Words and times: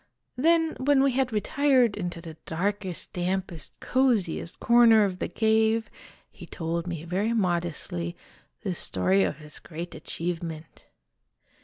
Then, 0.35 0.75
when 0.79 1.03
we 1.03 1.11
had 1.11 1.31
retired 1.31 1.95
into 1.95 2.21
the 2.21 2.35
darkest, 2.47 3.13
dampest, 3.13 3.79
coziest 3.81 4.59
corner 4.59 5.03
of 5.03 5.19
the 5.19 5.27
cave, 5.27 5.91
he 6.31 6.47
told 6.47 6.87
me 6.87 7.03
very 7.03 7.33
modestly 7.33 8.17
the 8.63 8.73
story 8.73 9.21
of 9.23 9.37
his 9.37 9.59
great 9.59 9.93
achievement. 9.93 10.87